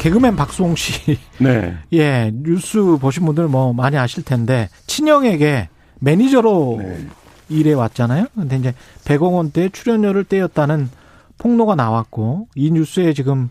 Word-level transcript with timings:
개그맨 0.00 0.34
박수홍 0.34 0.76
씨. 0.76 1.18
네. 1.38 1.76
예, 1.92 2.32
뉴스 2.32 2.96
보신 2.98 3.26
분들 3.26 3.48
뭐 3.48 3.74
많이 3.74 3.98
아실 3.98 4.24
텐데 4.24 4.70
친형에게 4.86 5.68
매니저로 6.00 6.78
네. 6.80 7.06
일해 7.50 7.74
왔잖아요. 7.74 8.26
근데 8.34 8.56
이제 8.56 8.74
100억 9.04 9.34
원대 9.34 9.68
출연료를 9.68 10.24
떼었다는 10.24 10.88
폭로가 11.36 11.74
나왔고 11.74 12.48
이 12.54 12.70
뉴스에 12.70 13.12
지금 13.12 13.50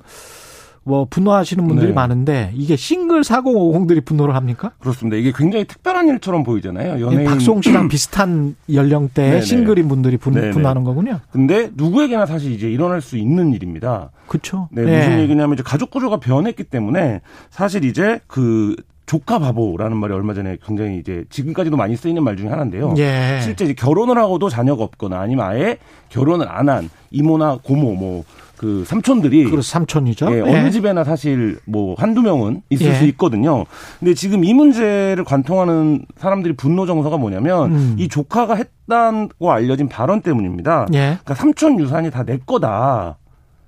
뭐 0.83 1.05
분노하시는 1.09 1.67
분들이 1.67 1.87
네. 1.89 1.93
많은데 1.93 2.51
이게 2.55 2.75
싱글 2.75 3.21
4050들이 3.21 4.03
분노를 4.03 4.35
합니까? 4.35 4.71
그렇습니다. 4.79 5.17
이게 5.17 5.31
굉장히 5.35 5.65
특별한 5.65 6.07
일처럼 6.07 6.43
보이잖아요. 6.43 6.97
이 6.97 7.01
연예인. 7.01 7.29
박수홍 7.29 7.61
씨랑 7.61 7.87
비슷한 7.89 8.55
연령대의. 8.71 9.41
싱글인 9.41 9.87
분들이 9.87 10.17
분. 10.17 10.33
분노하는 10.33 10.83
거군요. 10.83 11.19
근데 11.31 11.69
누구에게나 11.75 12.25
사실 12.25 12.51
이제 12.51 12.69
일어날 12.69 13.01
수 13.01 13.17
있는 13.17 13.53
일입니다. 13.53 14.11
그렇죠. 14.27 14.69
네, 14.71 14.83
무슨 14.83 15.19
얘기냐면 15.19 15.55
이제 15.55 15.63
가족 15.63 15.89
구조가 15.91 16.19
변했기 16.19 16.63
때문에 16.63 17.21
사실 17.49 17.83
이제 17.83 18.19
그 18.27 18.75
조카 19.09 19.39
바보라는 19.39 19.97
말이 19.97 20.13
얼마 20.13 20.35
전에 20.35 20.57
굉장히 20.63 20.99
이제 20.99 21.23
지금까지도 21.31 21.75
많이 21.75 21.95
쓰이는 21.95 22.23
말 22.23 22.37
중에 22.37 22.47
하나인데요. 22.47 22.93
예. 22.99 23.39
실제 23.41 23.65
이제 23.65 23.73
결혼을 23.73 24.19
하고도 24.19 24.49
자녀가 24.49 24.83
없거나 24.83 25.19
아니면 25.19 25.47
아예 25.47 25.77
결혼을 26.09 26.47
안 26.47 26.69
한 26.69 26.89
이모나 27.09 27.57
고모 27.63 27.95
뭐 27.95 28.23
그 28.59 28.83
삼촌들이 28.85 29.45
그리고 29.45 29.61
삼촌이죠. 29.61 30.35
예, 30.35 30.41
어느 30.41 30.69
집에나 30.69 31.05
사실 31.05 31.59
뭐 31.65 31.95
한두 31.97 32.21
명은 32.21 32.61
있을 32.69 32.87
예. 32.87 32.95
수 32.95 33.05
있거든요. 33.05 33.63
근데 33.99 34.13
지금 34.13 34.43
이 34.43 34.53
문제를 34.53 35.23
관통하는 35.23 36.03
사람들이 36.17 36.57
분노 36.57 36.85
정서가 36.85 37.15
뭐냐면 37.17 37.71
음. 37.71 37.95
이 37.97 38.09
조카가 38.09 38.55
했다고 38.55 39.49
알려진 39.49 39.87
발언 39.87 40.19
때문입니다. 40.21 40.87
예. 40.93 40.99
그러니까 40.99 41.35
삼촌 41.35 41.79
유산이 41.79 42.11
다 42.11 42.23
내 42.25 42.37
거다. 42.45 43.17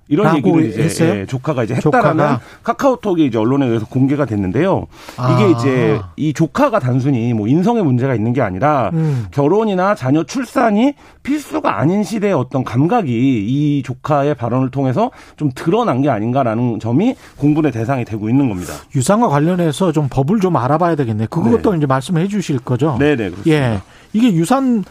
이런 0.08 0.36
얘기를 0.36 0.66
이제 0.66 0.82
했어요? 0.82 1.14
예, 1.14 1.26
조카가 1.26 1.64
이제 1.64 1.74
했다라는 1.74 2.18
조카가? 2.18 2.40
카카오톡이 2.62 3.24
이제 3.26 3.38
언론에 3.38 3.66
의해서 3.66 3.86
공개가 3.86 4.24
됐는데요. 4.24 4.86
아. 5.16 5.32
이게 5.32 5.50
이제 5.52 6.00
이 6.16 6.32
조카가 6.32 6.80
단순히 6.80 7.32
뭐 7.32 7.48
인성에 7.48 7.82
문제가 7.82 8.14
있는 8.14 8.32
게 8.32 8.42
아니라 8.42 8.90
음. 8.92 9.26
결혼이나 9.30 9.94
자녀 9.94 10.24
출산이 10.24 10.94
필수가 11.22 11.78
아닌 11.78 12.04
시대의 12.04 12.34
어떤 12.34 12.64
감각이 12.64 13.10
이 13.10 13.82
조카의 13.84 14.34
발언을 14.34 14.70
통해서 14.70 15.10
좀 15.36 15.50
드러난 15.54 16.02
게 16.02 16.10
아닌가라는 16.10 16.80
점이 16.80 17.14
공분의 17.36 17.72
대상이 17.72 18.04
되고 18.04 18.28
있는 18.28 18.48
겁니다. 18.48 18.74
유산과 18.94 19.28
관련해서 19.28 19.92
좀 19.92 20.08
법을 20.10 20.40
좀 20.40 20.56
알아봐야 20.56 20.96
되겠네. 20.96 21.26
그것도 21.26 21.74
이제 21.76 21.86
말씀해 21.86 22.28
주실 22.28 22.58
거죠. 22.58 22.96
네네 22.98 23.30
그렇습니다. 23.30 23.50
예. 23.50 23.80
이게 24.12 24.32
유산 24.34 24.84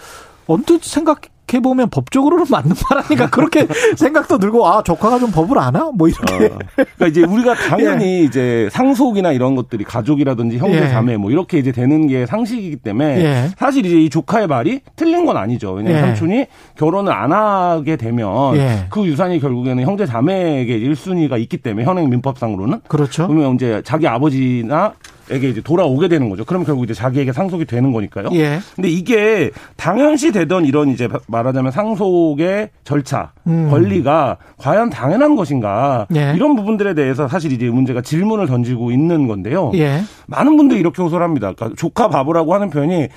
언뜻 0.47 0.83
생각 0.83 1.21
해 1.53 1.59
보면 1.59 1.89
법적으로는 1.89 2.45
맞는 2.49 2.75
말 2.89 3.03
아닌가 3.03 3.29
그렇게 3.29 3.67
생각도 3.97 4.37
들고 4.37 4.67
아 4.67 4.83
조카가 4.83 5.19
좀 5.19 5.31
법을 5.31 5.57
아나 5.57 5.91
뭐 5.93 6.07
이렇게 6.07 6.45
어, 6.45 6.57
그러니까 6.75 7.07
이제 7.07 7.23
우리가 7.23 7.55
당연히 7.55 8.23
이제 8.25 8.69
상속이나 8.71 9.31
이런 9.31 9.55
것들이 9.55 9.83
가족이라든지 9.83 10.57
형제 10.57 10.83
예. 10.83 10.87
자매 10.89 11.17
뭐 11.17 11.31
이렇게 11.31 11.57
이제 11.57 11.71
되는 11.71 12.07
게 12.07 12.25
상식이기 12.25 12.77
때문에 12.77 13.23
예. 13.23 13.49
사실 13.57 13.85
이제 13.85 13.99
이 13.99 14.09
조카의 14.09 14.47
말이 14.47 14.81
틀린 14.95 15.25
건 15.25 15.37
아니죠. 15.37 15.71
왜냐하면 15.73 16.01
예. 16.01 16.07
삼촌이 16.07 16.45
결혼을 16.77 17.11
안 17.11 17.31
하게 17.33 17.97
되면 17.97 18.55
예. 18.55 18.85
그 18.89 19.05
유산이 19.05 19.39
결국에는 19.39 19.83
형제 19.83 20.05
자매에게 20.05 20.79
1순위가 20.79 21.39
있기 21.41 21.57
때문에 21.57 21.85
현행 21.85 22.09
민법상으로는 22.09 22.81
그렇죠. 22.87 23.27
그러면 23.27 23.55
이제 23.55 23.81
자기 23.83 24.07
아버지나 24.07 24.93
에게 25.31 25.49
이제 25.49 25.61
돌아오게 25.61 26.09
되는 26.09 26.29
거죠. 26.29 26.43
그럼 26.43 26.65
결국 26.65 26.83
이제 26.83 26.93
자기에게 26.93 27.31
상속이 27.31 27.65
되는 27.65 27.91
거니까요. 27.93 28.29
예. 28.33 28.59
근데 28.75 28.89
이게 28.89 29.51
당연시 29.77 30.31
되던 30.31 30.65
이런 30.65 30.89
이제 30.89 31.07
말하자면 31.27 31.71
상속의 31.71 32.69
절차, 32.83 33.31
음. 33.47 33.69
권리가 33.69 34.37
과연 34.57 34.89
당연한 34.89 35.35
것인가 35.35 36.05
예. 36.15 36.33
이런 36.35 36.55
부분들에 36.55 36.93
대해서 36.93 37.29
사실 37.29 37.53
이제 37.53 37.69
문제가 37.69 38.01
질문을 38.01 38.47
던지고 38.47 38.91
있는 38.91 39.27
건데요. 39.27 39.71
예. 39.75 40.01
많은 40.27 40.57
분들이 40.57 40.81
이렇게 40.81 41.01
호소를 41.01 41.23
합니다. 41.23 41.53
그러니까 41.53 41.77
조카 41.79 42.09
바보라고 42.09 42.53
하는 42.53 42.69
표현이 42.69 43.07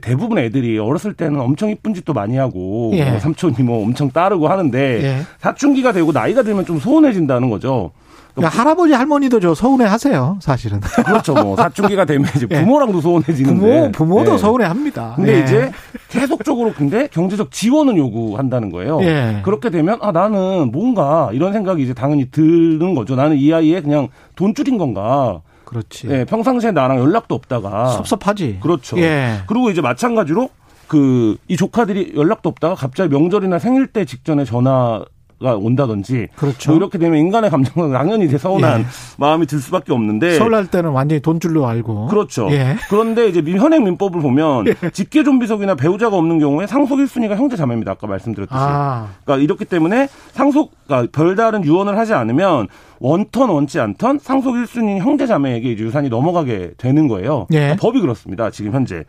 대부분 0.00 0.38
애들이 0.38 0.78
어렸을 0.78 1.14
때는 1.14 1.40
엄청 1.40 1.70
이쁜 1.70 1.94
짓도 1.94 2.12
많이 2.12 2.36
하고 2.36 2.92
예. 2.94 3.10
뭐 3.10 3.18
삼촌이 3.18 3.56
뭐 3.62 3.82
엄청 3.82 4.10
따르고 4.10 4.48
하는데 4.48 5.02
예. 5.02 5.20
사춘기가 5.38 5.92
되고 5.92 6.12
나이가 6.12 6.42
들면 6.42 6.64
좀 6.64 6.78
소원해진다는 6.78 7.50
거죠. 7.50 7.90
그러니까 8.38 8.60
할아버지 8.60 8.92
할머니도 8.92 9.40
저 9.40 9.54
서운해 9.54 9.84
하세요, 9.84 10.38
사실은. 10.40 10.80
그렇죠. 11.04 11.34
뭐 11.34 11.56
사춘기가 11.56 12.04
되면 12.04 12.28
이제 12.36 12.46
예. 12.50 12.60
부모랑도 12.60 13.00
소원해지는데. 13.00 13.92
부모 13.92 13.92
부모도 13.92 14.34
예. 14.34 14.38
서운해 14.38 14.66
합니다. 14.66 15.12
근데 15.16 15.38
예. 15.38 15.42
이제 15.44 15.70
계속적으로 16.08 16.72
근데 16.72 17.08
경제적 17.08 17.50
지원을 17.50 17.96
요구한다는 17.96 18.70
거예요. 18.70 19.00
예. 19.02 19.40
그렇게 19.44 19.70
되면 19.70 19.98
아 20.00 20.12
나는 20.12 20.70
뭔가 20.72 21.30
이런 21.32 21.52
생각이 21.52 21.82
이제 21.82 21.94
당연히 21.94 22.30
드는 22.30 22.94
거죠. 22.94 23.16
나는 23.16 23.36
이 23.36 23.52
아이의 23.52 23.82
그냥 23.82 24.08
돈 24.36 24.54
줄인 24.54 24.78
건가. 24.78 25.40
그렇지. 25.64 26.08
예, 26.10 26.24
평상시에 26.24 26.70
나랑 26.70 26.98
연락도 26.98 27.34
없다가 27.34 27.88
섭섭하지. 27.88 28.58
그렇죠. 28.62 28.98
예. 28.98 29.40
그리고 29.46 29.70
이제 29.70 29.80
마찬가지로 29.82 30.48
그 30.86 31.36
이 31.48 31.56
조카들이 31.56 32.12
연락도 32.16 32.48
없다가 32.48 32.74
갑자기 32.74 33.10
명절이나 33.14 33.58
생일 33.58 33.88
때 33.88 34.04
직전에 34.06 34.44
전화가 34.46 35.04
온다든지 35.40 36.28
그렇죠. 36.36 36.70
뭐 36.72 36.76
이렇게 36.78 36.98
되면 36.98 37.18
인간의 37.18 37.50
감정은 37.50 37.92
당연히 37.92 38.24
이제 38.24 38.38
서운한 38.38 38.80
예. 38.80 38.84
마음이 39.18 39.46
들 39.46 39.60
수밖에 39.60 39.92
없는데 39.92 40.36
서울날 40.36 40.66
때는 40.66 40.90
완전히 40.90 41.20
돈줄로 41.22 41.66
알고. 41.66 42.06
그렇죠. 42.08 42.48
예. 42.50 42.76
그런데 42.90 43.28
이제 43.28 43.40
민- 43.40 43.58
현행 43.58 43.84
민법을 43.84 44.20
보면 44.20 44.64
직계 44.92 45.22
좀비속이나 45.22 45.76
배우자가 45.76 46.16
없는 46.16 46.38
경우에 46.40 46.66
상속 46.66 46.98
1순위가 46.98 47.36
형제 47.36 47.56
자매입니다. 47.56 47.92
아까 47.92 48.06
말씀드렸듯이. 48.06 48.58
아. 48.60 49.08
그러니까 49.24 49.42
이렇기 49.44 49.64
때문에 49.64 50.08
상속 50.32 50.72
그러니까 50.86 51.10
별다른 51.12 51.64
유언을 51.64 51.96
하지 51.96 52.14
않으면 52.14 52.66
원턴 53.00 53.48
원치 53.50 53.78
않던 53.78 54.18
상속 54.18 54.54
1순위 54.54 54.98
형제 54.98 55.26
자매에게 55.26 55.78
유산이 55.78 56.08
넘어가게 56.08 56.72
되는 56.78 57.06
거예요. 57.06 57.46
예. 57.52 57.58
그러니까 57.58 57.80
법이 57.80 58.00
그렇습니다. 58.00 58.50
지금 58.50 58.72
현재. 58.72 59.04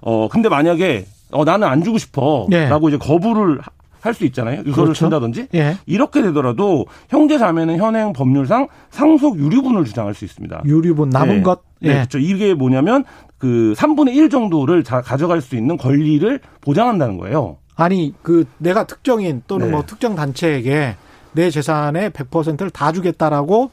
어 0.00 0.28
근데 0.28 0.48
만약에 0.48 1.04
어 1.32 1.44
나는 1.44 1.66
안 1.68 1.82
주고 1.82 1.98
싶어라고 1.98 2.48
예. 2.52 2.68
이제 2.88 2.96
거부를 2.98 3.58
할 4.04 4.12
수 4.12 4.24
있잖아요. 4.26 4.60
유서를 4.60 4.72
그렇죠. 4.74 5.06
쓴다든지. 5.06 5.48
예. 5.54 5.78
이렇게 5.86 6.20
되더라도 6.20 6.84
형제 7.08 7.38
자매는 7.38 7.78
현행 7.78 8.12
법률상 8.12 8.68
상속 8.90 9.38
유류분을 9.38 9.84
주장할 9.86 10.12
수 10.12 10.26
있습니다. 10.26 10.62
유류분 10.66 11.08
남은 11.08 11.36
네. 11.36 11.42
것. 11.42 11.62
네, 11.80 11.88
예. 11.88 11.94
그렇죠. 11.94 12.18
이게 12.18 12.52
뭐냐면 12.52 13.04
그 13.38 13.72
3분의 13.76 14.14
1 14.14 14.28
정도를 14.28 14.84
자, 14.84 15.00
가져갈 15.00 15.40
수 15.40 15.56
있는 15.56 15.78
권리를 15.78 16.38
보장한다는 16.60 17.16
거예요. 17.16 17.56
아니 17.76 18.14
그 18.22 18.44
내가 18.58 18.84
특정인 18.84 19.42
또는 19.46 19.66
네. 19.68 19.72
뭐 19.72 19.82
특정 19.86 20.14
단체에게 20.14 20.96
내 21.32 21.50
재산의 21.50 22.10
100%를 22.10 22.70
다 22.70 22.92
주겠다라고 22.92 23.70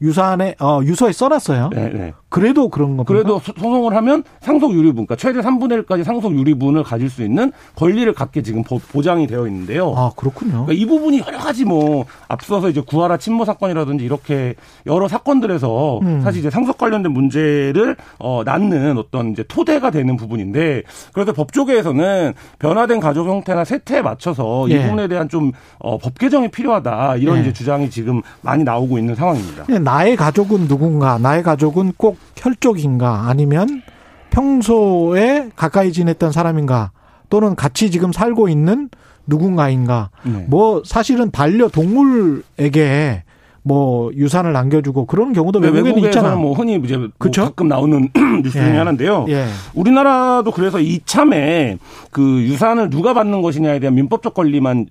유산에 0.00 0.54
어 0.60 0.80
유서에 0.82 1.12
써놨어요. 1.12 1.70
네, 1.72 1.90
네. 1.90 2.12
그래도 2.28 2.68
그런 2.68 2.96
겁니까? 2.96 3.04
그래도 3.06 3.38
소- 3.38 3.52
소송을 3.56 3.94
하면 3.96 4.24
상속 4.40 4.72
유리분, 4.72 5.06
그러니까 5.06 5.16
최대 5.16 5.40
3분의 5.40 5.84
1까지 5.86 6.02
상속 6.02 6.34
유리분을 6.36 6.82
가질 6.82 7.08
수 7.08 7.22
있는 7.22 7.52
권리를 7.76 8.12
갖게 8.14 8.42
지금 8.42 8.62
보- 8.64 8.78
보장이 8.80 9.26
되어 9.28 9.46
있는데요. 9.46 9.94
아 9.96 10.10
그렇군요. 10.16 10.66
그러니까 10.66 10.72
이 10.72 10.84
부분이 10.86 11.20
여러 11.26 11.38
가지 11.38 11.64
뭐 11.64 12.04
앞서서 12.28 12.68
이제 12.68 12.80
구하라 12.84 13.16
친모 13.18 13.44
사건이라든지 13.44 14.04
이렇게 14.04 14.54
여러 14.86 15.06
사건들에서 15.08 16.00
음. 16.02 16.20
사실 16.20 16.40
이제 16.40 16.50
상속 16.50 16.78
관련된 16.78 17.12
문제를 17.12 17.96
어 18.18 18.42
낳는 18.44 18.98
어떤 18.98 19.30
이제 19.30 19.44
토대가 19.46 19.90
되는 19.90 20.16
부분인데 20.16 20.82
그래서 21.12 21.32
법조계에서는 21.32 22.32
변화된 22.58 23.00
가족 23.00 23.28
형태나 23.28 23.64
세태에 23.64 24.02
맞춰서 24.02 24.66
이 24.68 24.72
예. 24.72 24.82
부분에 24.82 25.06
대한 25.08 25.28
좀 25.28 25.52
어, 25.78 25.96
법 25.98 26.18
개정이 26.18 26.48
필요하다 26.48 27.16
이런 27.16 27.36
예. 27.38 27.40
이제 27.42 27.52
주장이 27.52 27.88
지금 27.88 28.20
많이 28.42 28.64
나오고 28.64 28.98
있는 28.98 29.14
상황입니다. 29.14 29.64
그냥 29.64 29.84
나의 29.84 30.16
가족은 30.16 30.66
누군가, 30.68 31.18
나의 31.18 31.42
가족은 31.44 31.92
꼭 31.96 32.15
혈족인가, 32.36 33.28
아니면 33.28 33.82
평소에 34.30 35.50
가까이 35.56 35.92
지냈던 35.92 36.32
사람인가, 36.32 36.90
또는 37.28 37.56
같이 37.56 37.90
지금 37.90 38.12
살고 38.12 38.48
있는 38.48 38.88
누군가인가. 39.26 40.10
네. 40.22 40.46
뭐 40.48 40.82
사실은 40.84 41.30
반려 41.30 41.68
동물에게 41.68 43.24
뭐 43.62 44.12
유산을 44.14 44.52
남겨주고 44.52 45.06
그런 45.06 45.32
경우도 45.32 45.58
네, 45.58 45.66
외국에는 45.66 45.98
있잖아. 46.04 46.28
외국에서는 46.28 46.40
뭐 46.40 46.52
흔히 46.52 46.76
이제 46.84 46.96
뭐 46.96 47.08
그쵸? 47.18 47.46
가끔 47.46 47.66
나오는 47.66 48.08
뉴스 48.44 48.52
중에 48.52 48.74
예. 48.74 48.76
하나인데요. 48.76 49.26
예. 49.28 49.46
우리나라도 49.74 50.52
그래서 50.52 50.78
이참에 50.78 51.78
그 52.12 52.42
유산을 52.42 52.90
누가 52.90 53.12
받는 53.12 53.42
것이냐에 53.42 53.80
대한 53.80 53.96
민법적 53.96 54.34
권리만 54.34 54.86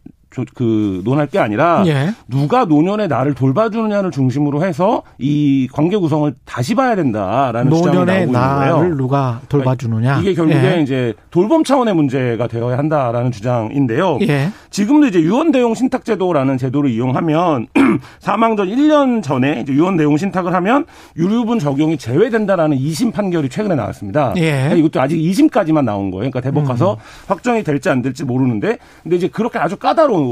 그 0.54 1.02
논할 1.06 1.28
게 1.28 1.40
아니라 1.40 1.84
예. 1.88 2.14
누가 2.28 2.66
노년의 2.66 3.08
나를 3.08 3.34
돌봐주느냐를 3.34 4.12
중심으로 4.12 4.64
해서 4.66 5.04
이 5.18 5.68
관계 5.72 5.98
구성을 5.98 6.34
다시 6.46 6.76
봐야 6.76 6.96
된다라는 6.96 7.72
주장이 7.72 7.96
나오고 7.96 8.12
있는 8.12 8.34
거예요. 8.34 8.78
나를 8.78 8.98
누가 8.98 9.42
돌봐주느냐. 9.50 10.20
이게 10.20 10.34
결국에 10.34 10.78
예. 10.78 10.82
이제 10.82 11.14
돌봄 11.32 11.64
차원의 11.64 11.96
문제가 11.96 12.48
되어야 12.48 12.78
한다라는 12.78 13.32
주장인데요. 13.32 14.20
예. 14.24 14.50
지금도 14.70 15.08
이제 15.08 15.22
유언 15.22 15.52
대용 15.52 15.74
신탁 15.74 16.04
제도라는 16.06 16.58
제도를 16.58 16.90
이용하면 16.90 17.68
사망 18.20 18.56
전 18.56 18.68
1년 18.68 19.24
전에 19.24 19.62
이제 19.62 19.74
유언 19.74 19.98
대용 19.98 20.18
신탁을 20.18 20.54
하면 20.54 20.86
유류분 21.18 21.60
적용이 21.60 21.98
제외된다라는 21.98 22.78
2심 22.78 23.14
판결이 23.14 23.50
최근에 23.50 23.76
나왔습니다. 23.76 24.34
예. 24.38 24.52
그러니까 24.52 24.76
이것도 24.76 25.02
아직 25.02 25.18
2심까지만 25.18 25.84
나온 25.84 26.12
거예요. 26.12 26.30
그러니까 26.30 26.42
대법 26.42 26.66
가서 26.66 26.94
음. 26.94 26.98
확정이 27.28 27.64
될지 27.64 27.90
안 27.90 28.02
될지 28.02 28.24
모르는데 28.24 28.78
근데 29.04 29.16
이제 29.16 29.28
그렇게 29.28 29.60
아주 29.60 29.78
까다로운 29.78 30.25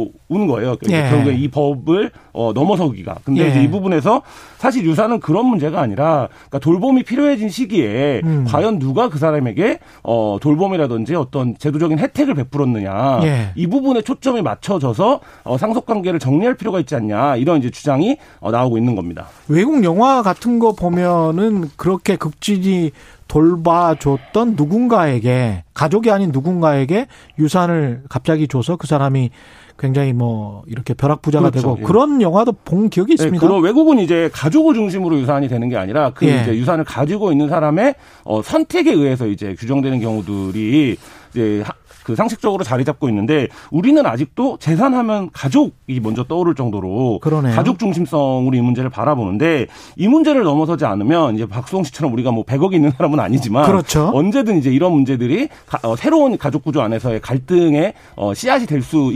거예요. 0.48 0.75
그러니까 0.78 1.06
예. 1.06 1.10
결국에 1.10 1.36
이 1.36 1.48
법을 1.48 2.12
어, 2.34 2.51
넘어서기가. 2.54 3.18
근데 3.24 3.44
예. 3.44 3.50
이제 3.50 3.63
이 3.63 3.69
부분에서 3.69 4.22
사실 4.57 4.86
유사는 4.86 5.19
그런 5.19 5.45
문제가 5.45 5.81
아니라 5.81 6.30
그러니까 6.31 6.60
돌봄이 6.60 7.04
필요해진 7.04 7.50
시기에 7.50 8.22
음. 8.24 8.45
과연 8.48 8.80
누가 8.80 9.10
그 9.10 9.18
사람에게 9.18 9.80
어, 10.04 10.38
돌봄이라든지 10.42 11.16
어떤 11.16 11.57
제도적인 11.57 12.00
혜택을 12.00 12.34
베풀었느냐 12.36 13.19
예. 13.24 13.51
이 13.56 13.68
부분에 13.68 14.01
초점이 14.01 14.42
맞춰져서 14.42 15.19
어, 15.44 15.57
상속 15.57 15.86
관계를 15.86 16.19
정리할 16.19 16.56
필요가 16.56 16.80
있지 16.80 16.96
않냐 16.96 17.36
이런 17.36 17.60
이제 17.60 17.69
주장이 17.69 18.18
어, 18.39 18.51
나오고 18.51 18.78
있는 18.78 18.96
겁니다. 18.96 19.28
외국 19.48 19.84
영화 19.84 20.22
같은 20.22 20.60
거 20.60 20.74
보면은 20.74 21.69
그렇게 21.75 22.16
극진이 22.16 22.92
돌봐줬던 23.33 24.53
누군가에게 24.56 25.63
가족이 25.74 26.12
아닌 26.12 26.30
누군가에게 26.31 27.07
유산을 27.39 28.03
갑자기 28.07 28.47
줘서 28.47 28.75
그 28.75 28.85
사람이 28.85 29.31
굉장히 29.80 30.13
뭐 30.13 30.62
이렇게 30.68 30.94
벼락부자가 30.94 31.50
그렇죠. 31.50 31.68
되고 31.68 31.80
예. 31.80 31.83
그런 31.83 32.21
영화도 32.21 32.51
본 32.63 32.91
기억이 32.91 33.09
네, 33.09 33.13
있습니다. 33.15 33.41
네, 33.41 33.47
그런 33.47 33.63
외국은 33.63 33.97
이제 33.97 34.30
가족을 34.31 34.75
중심으로 34.75 35.19
유산이 35.19 35.47
되는 35.47 35.68
게 35.68 35.77
아니라 35.77 36.12
그 36.12 36.27
예. 36.27 36.41
이제 36.41 36.56
유산을 36.56 36.83
가지고 36.83 37.31
있는 37.31 37.50
사람의 37.50 37.95
어 38.24 38.44
선택에 38.44 38.91
의해서 38.91 39.25
이제 39.25 39.56
규정되는 39.57 40.00
경우들이 40.00 40.95
이제 41.31 41.63
그 42.03 42.15
상식적으로 42.15 42.63
자리 42.63 42.85
잡고 42.85 43.09
있는데 43.09 43.47
우리는 43.71 44.05
아직도 44.05 44.57
재산하면 44.59 45.29
가족이 45.33 46.00
먼저 46.01 46.23
떠오를 46.23 46.53
정도로 46.55 47.19
그러네요. 47.19 47.55
가족 47.55 47.79
중심성으로 47.79 48.55
이 48.55 48.61
문제를 48.61 48.89
바라보는데 48.89 49.67
이 49.95 50.07
문제를 50.07 50.44
넘어서지 50.44 50.85
않으면 50.85 51.35
이제 51.35 51.45
박수홍 51.47 51.83
씨처럼 51.83 52.13
우리가 52.13 52.31
뭐 52.31 52.44
100억이 52.44 52.73
있는 52.73 52.91
사람은 52.91 53.19
아니지만 53.19 53.65
그렇죠. 53.65 54.11
언제든 54.13 54.59
이제 54.59 54.71
이런 54.71 54.94
문제들이 54.94 55.50
가, 55.65 55.79
어, 55.81 55.95
새로운 55.95 56.38
가족 56.38 56.63
구조 56.63 56.81
안에서의 56.81 57.21
갈등의 57.21 57.94
어, 58.15 58.33
씨앗이 58.33 58.65
될 58.67 58.83
수 58.83 59.13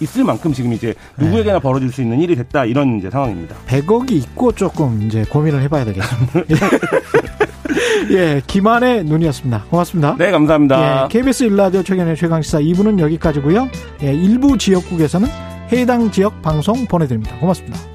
있을 0.00 0.24
만큼 0.24 0.52
지금 0.54 0.72
이제 0.72 0.94
누구에게나 1.18 1.58
네. 1.58 1.60
벌어질 1.60 1.92
수 1.92 2.00
있는 2.00 2.20
일이 2.20 2.34
됐다 2.34 2.64
이런 2.64 2.98
이제 2.98 3.10
상황입니다. 3.10 3.54
100억이 3.66 4.12
있고 4.12 4.52
조금 4.52 5.02
이제 5.02 5.24
고민을 5.28 5.60
해봐야 5.62 5.84
되겠습니다. 5.84 6.40
예, 8.10 8.42
김한의 8.46 9.04
눈이었습니다. 9.04 9.64
고맙습니다. 9.70 10.16
네, 10.18 10.30
감사합니다. 10.30 11.04
예, 11.04 11.08
KBS 11.08 11.44
일라디오 11.44 11.82
최경의 11.82 12.16
최강시사 12.16 12.60
2부는 12.60 12.98
여기까지고요. 13.00 13.68
예, 14.02 14.14
일부 14.14 14.56
지역국에서는 14.56 15.28
해당 15.72 16.10
지역 16.10 16.42
방송 16.42 16.86
보내드립니다. 16.86 17.36
고맙습니다. 17.38 17.89